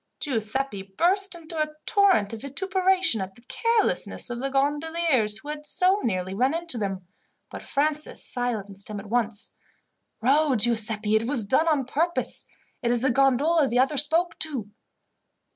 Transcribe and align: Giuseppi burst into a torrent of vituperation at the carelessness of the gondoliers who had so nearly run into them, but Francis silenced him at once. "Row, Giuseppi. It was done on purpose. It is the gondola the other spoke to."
Giuseppi 0.19 0.81
burst 0.81 1.35
into 1.35 1.59
a 1.61 1.75
torrent 1.85 2.33
of 2.33 2.41
vituperation 2.41 3.21
at 3.21 3.35
the 3.35 3.43
carelessness 3.43 4.31
of 4.31 4.39
the 4.39 4.49
gondoliers 4.49 5.37
who 5.37 5.49
had 5.49 5.63
so 5.63 5.99
nearly 6.03 6.33
run 6.33 6.55
into 6.55 6.79
them, 6.79 7.05
but 7.51 7.61
Francis 7.61 8.25
silenced 8.25 8.89
him 8.89 8.99
at 8.99 9.11
once. 9.11 9.51
"Row, 10.19 10.55
Giuseppi. 10.57 11.15
It 11.15 11.27
was 11.27 11.43
done 11.45 11.67
on 11.67 11.85
purpose. 11.85 12.45
It 12.81 12.89
is 12.89 13.03
the 13.03 13.11
gondola 13.11 13.67
the 13.67 13.77
other 13.77 13.97
spoke 13.97 14.39
to." 14.39 14.71